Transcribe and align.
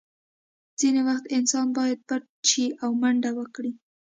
ځینې 0.79 1.01
وخت 1.07 1.25
انسان 1.37 1.67
باید 1.77 1.99
پټ 2.07 2.23
شي 2.49 2.65
او 2.83 2.89
منډه 3.01 3.31
وکړي 3.39 3.71